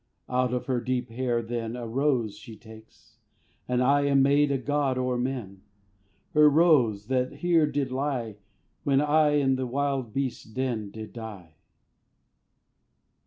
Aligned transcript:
Out 0.29 0.51
of 0.51 0.65
her 0.65 0.81
deep 0.81 1.11
hair 1.11 1.43
then 1.43 1.75
A 1.75 1.87
rose 1.87 2.35
she 2.35 2.55
takes 2.55 3.19
and 3.67 3.83
I 3.83 4.01
Am 4.07 4.23
made 4.23 4.49
a 4.51 4.57
god 4.57 4.97
o'er 4.97 5.15
men! 5.15 5.61
Her 6.33 6.49
rose, 6.49 7.05
that 7.05 7.33
here 7.33 7.67
did 7.67 7.91
lie 7.91 8.37
When 8.83 8.99
I, 8.99 9.33
in 9.33 9.57
th' 9.57 9.67
wild 9.69 10.11
beasts' 10.11 10.43
den, 10.45 10.89
Did 10.89 11.13
die. 11.13 11.53